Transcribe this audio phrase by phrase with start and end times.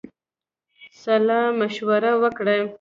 [1.01, 2.59] سلامشوره وکړی.